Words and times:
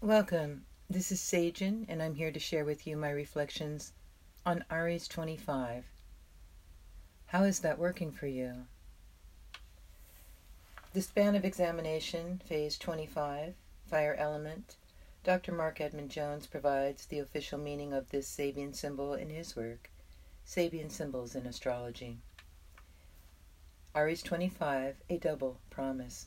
Welcome. 0.00 0.64
This 0.88 1.10
is 1.10 1.20
Sagen, 1.20 1.84
and 1.88 2.00
I'm 2.00 2.14
here 2.14 2.30
to 2.30 2.38
share 2.38 2.64
with 2.64 2.86
you 2.86 2.96
my 2.96 3.10
reflections 3.10 3.94
on 4.46 4.64
Aries 4.70 5.08
25. 5.08 5.86
How 7.26 7.42
is 7.42 7.58
that 7.60 7.80
working 7.80 8.12
for 8.12 8.28
you? 8.28 8.66
The 10.92 11.02
span 11.02 11.34
of 11.34 11.44
examination, 11.44 12.40
phase 12.44 12.78
25, 12.78 13.54
fire 13.90 14.14
element. 14.14 14.76
Dr. 15.24 15.50
Marc 15.50 15.80
Edmund 15.80 16.12
Jones 16.12 16.46
provides 16.46 17.06
the 17.06 17.18
official 17.18 17.58
meaning 17.58 17.92
of 17.92 18.10
this 18.10 18.30
Sabian 18.30 18.76
symbol 18.76 19.14
in 19.14 19.30
his 19.30 19.56
work, 19.56 19.90
Sabian 20.46 20.92
Symbols 20.92 21.34
in 21.34 21.44
Astrology. 21.44 22.18
Aries 23.96 24.22
25, 24.22 24.94
a 25.10 25.18
double 25.18 25.58
promise. 25.70 26.26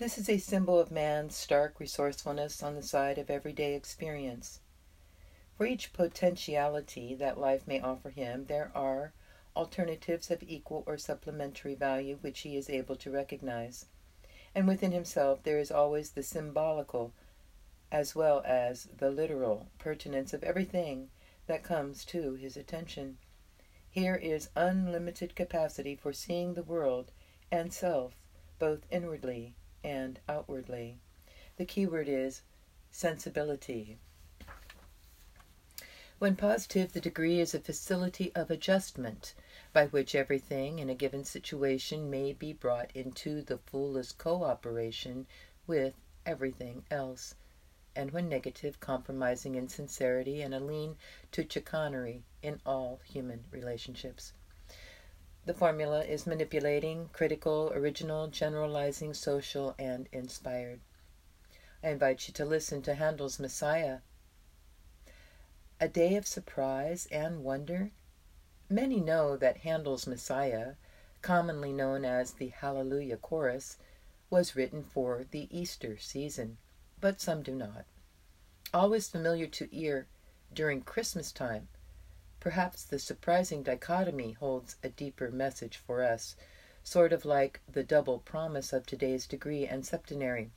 This 0.00 0.16
is 0.16 0.30
a 0.30 0.38
symbol 0.38 0.78
of 0.78 0.90
man's 0.90 1.36
stark 1.36 1.78
resourcefulness 1.78 2.62
on 2.62 2.74
the 2.74 2.82
side 2.82 3.18
of 3.18 3.28
everyday 3.28 3.74
experience. 3.74 4.60
For 5.58 5.66
each 5.66 5.92
potentiality 5.92 7.14
that 7.16 7.36
life 7.36 7.66
may 7.66 7.82
offer 7.82 8.08
him, 8.08 8.46
there 8.46 8.72
are 8.74 9.12
alternatives 9.54 10.30
of 10.30 10.42
equal 10.42 10.84
or 10.86 10.96
supplementary 10.96 11.74
value 11.74 12.16
which 12.22 12.40
he 12.40 12.56
is 12.56 12.70
able 12.70 12.96
to 12.96 13.10
recognize. 13.10 13.84
And 14.54 14.66
within 14.66 14.90
himself 14.90 15.42
there 15.42 15.58
is 15.58 15.70
always 15.70 16.12
the 16.12 16.22
symbolical 16.22 17.12
as 17.92 18.14
well 18.14 18.40
as 18.46 18.88
the 18.96 19.10
literal 19.10 19.66
pertinence 19.78 20.32
of 20.32 20.42
everything 20.42 21.10
that 21.46 21.62
comes 21.62 22.06
to 22.06 22.36
his 22.36 22.56
attention. 22.56 23.18
Here 23.90 24.16
is 24.16 24.48
unlimited 24.56 25.36
capacity 25.36 25.94
for 25.94 26.14
seeing 26.14 26.54
the 26.54 26.62
world 26.62 27.12
and 27.52 27.70
self 27.70 28.14
both 28.58 28.86
inwardly 28.90 29.56
and 29.82 30.18
outwardly. 30.28 30.98
The 31.56 31.64
key 31.64 31.86
word 31.86 32.08
is 32.08 32.42
sensibility. 32.90 33.98
When 36.18 36.36
positive, 36.36 36.92
the 36.92 37.00
degree 37.00 37.40
is 37.40 37.54
a 37.54 37.60
facility 37.60 38.30
of 38.34 38.50
adjustment 38.50 39.32
by 39.72 39.86
which 39.86 40.14
everything 40.14 40.78
in 40.78 40.90
a 40.90 40.94
given 40.94 41.24
situation 41.24 42.10
may 42.10 42.34
be 42.34 42.52
brought 42.52 42.90
into 42.94 43.40
the 43.40 43.56
fullest 43.56 44.18
cooperation 44.18 45.26
with 45.66 45.94
everything 46.26 46.84
else. 46.90 47.34
And 47.96 48.10
when 48.10 48.28
negative, 48.28 48.80
compromising 48.80 49.54
insincerity 49.54 50.42
and 50.42 50.54
a 50.54 50.60
lean 50.60 50.96
to 51.32 51.48
chicanery 51.48 52.22
in 52.42 52.60
all 52.66 53.00
human 53.04 53.44
relationships. 53.50 54.34
The 55.46 55.54
formula 55.54 56.04
is 56.04 56.26
manipulating, 56.26 57.08
critical, 57.14 57.72
original, 57.74 58.28
generalizing, 58.28 59.14
social, 59.14 59.74
and 59.78 60.06
inspired. 60.12 60.80
I 61.82 61.88
invite 61.88 62.28
you 62.28 62.34
to 62.34 62.44
listen 62.44 62.82
to 62.82 62.94
Handel's 62.94 63.40
Messiah. 63.40 64.00
A 65.80 65.88
day 65.88 66.16
of 66.16 66.26
surprise 66.26 67.08
and 67.10 67.42
wonder. 67.42 67.90
Many 68.68 69.00
know 69.00 69.38
that 69.38 69.58
Handel's 69.58 70.06
Messiah, 70.06 70.74
commonly 71.22 71.72
known 71.72 72.04
as 72.04 72.32
the 72.32 72.48
Hallelujah 72.48 73.16
Chorus, 73.16 73.78
was 74.28 74.54
written 74.54 74.82
for 74.82 75.24
the 75.30 75.48
Easter 75.50 75.98
season, 75.98 76.58
but 77.00 77.18
some 77.18 77.42
do 77.42 77.54
not. 77.54 77.86
Always 78.74 79.08
familiar 79.08 79.46
to 79.46 79.74
ear 79.74 80.06
during 80.52 80.82
Christmas 80.82 81.32
time 81.32 81.68
Perhaps 82.40 82.84
the 82.84 82.98
surprising 82.98 83.62
dichotomy 83.62 84.32
holds 84.32 84.76
a 84.82 84.88
deeper 84.88 85.30
message 85.30 85.76
for 85.76 86.02
us, 86.02 86.36
sort 86.82 87.12
of 87.12 87.24
like 87.24 87.60
the 87.70 87.84
double 87.84 88.18
promise 88.18 88.72
of 88.72 88.86
today's 88.86 89.26
degree 89.26 89.66
and 89.66 89.84
septenary. 89.84 90.50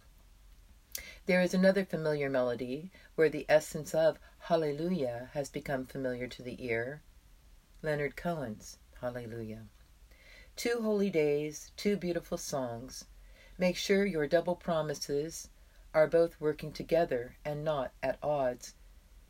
There 1.26 1.42
is 1.42 1.54
another 1.54 1.84
familiar 1.84 2.30
melody 2.30 2.92
where 3.16 3.30
the 3.30 3.45
essence 3.50 3.94
of 3.94 4.17
Hallelujah 4.39 5.30
has 5.34 5.50
become 5.50 5.86
familiar 5.86 6.28
to 6.28 6.42
the 6.42 6.64
ear. 6.66 7.02
Leonard 7.81 8.16
Cohen's 8.16 8.78
Hallelujah. 9.02 9.64
Two 10.55 10.82
holy 10.82 11.10
days, 11.10 11.71
two 11.76 11.98
beautiful 11.98 12.38
songs. 12.38 13.05
Make 13.58 13.76
sure 13.76 14.05
your 14.05 14.27
double 14.27 14.55
promises 14.55 15.50
are 15.94 16.08
both 16.08 16.39
working 16.39 16.71
together 16.71 17.36
and 17.44 17.64
not 17.64 17.92
at 18.02 18.17
odds. 18.23 18.76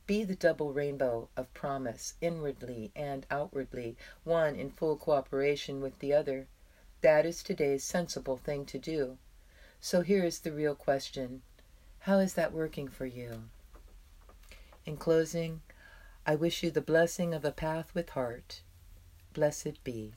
Be 0.05 0.25
the 0.25 0.35
double 0.35 0.73
rainbow 0.73 1.29
of 1.37 1.53
promise, 1.53 2.15
inwardly 2.19 2.91
and 2.95 3.25
outwardly, 3.31 3.95
one 4.25 4.55
in 4.55 4.69
full 4.69 4.97
cooperation 4.97 5.79
with 5.79 5.99
the 5.99 6.13
other. 6.13 6.47
That 7.01 7.25
is 7.25 7.41
today's 7.41 7.83
sensible 7.83 8.37
thing 8.37 8.65
to 8.65 8.77
do. 8.77 9.17
So 9.79 10.01
here 10.01 10.23
is 10.23 10.39
the 10.39 10.51
real 10.51 10.75
question 10.75 11.41
How 11.99 12.19
is 12.19 12.33
that 12.33 12.51
working 12.51 12.89
for 12.89 13.05
you? 13.05 13.43
In 14.85 14.97
closing, 14.97 15.61
I 16.25 16.35
wish 16.35 16.63
you 16.63 16.71
the 16.71 16.81
blessing 16.81 17.33
of 17.33 17.45
a 17.45 17.51
path 17.51 17.93
with 17.93 18.09
heart. 18.09 18.61
Blessed 19.33 19.83
be. 19.83 20.13